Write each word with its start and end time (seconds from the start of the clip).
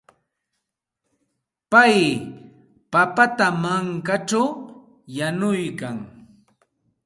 Pay 1.71 1.95
papata 2.91 3.47
mankaćhaw 3.63 4.49
yanuyan. 5.17 5.97